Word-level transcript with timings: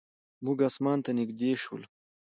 موږ 0.45 0.57
اسمان 0.69 0.97
ته 1.05 1.11
نږدې 1.19 1.51
شولو. 1.63 1.87